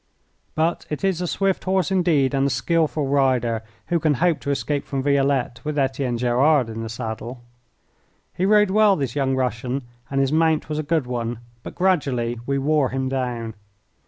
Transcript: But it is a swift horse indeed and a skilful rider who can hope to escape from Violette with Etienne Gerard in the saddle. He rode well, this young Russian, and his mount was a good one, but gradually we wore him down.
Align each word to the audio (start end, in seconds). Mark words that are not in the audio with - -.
But 0.55 0.87
it 0.89 1.03
is 1.03 1.21
a 1.21 1.27
swift 1.27 1.65
horse 1.65 1.91
indeed 1.91 2.33
and 2.33 2.47
a 2.47 2.49
skilful 2.49 3.05
rider 3.05 3.61
who 3.89 3.99
can 3.99 4.15
hope 4.15 4.39
to 4.39 4.49
escape 4.49 4.83
from 4.83 5.03
Violette 5.03 5.61
with 5.63 5.77
Etienne 5.77 6.17
Gerard 6.17 6.69
in 6.71 6.81
the 6.81 6.89
saddle. 6.89 7.43
He 8.33 8.43
rode 8.43 8.71
well, 8.71 8.95
this 8.95 9.15
young 9.15 9.35
Russian, 9.35 9.83
and 10.09 10.19
his 10.19 10.31
mount 10.31 10.69
was 10.69 10.79
a 10.79 10.89
good 10.89 11.05
one, 11.05 11.37
but 11.61 11.75
gradually 11.75 12.39
we 12.47 12.57
wore 12.57 12.89
him 12.89 13.09
down. 13.09 13.53